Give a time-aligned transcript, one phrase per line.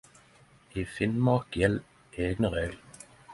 [0.79, 3.07] I Finnmark gjeld eigne reglar.